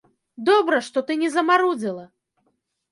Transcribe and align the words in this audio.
Добра, 0.49 0.79
што 0.87 1.05
ты 1.11 1.19
не 1.25 1.31
замарудзіла! 1.37 2.05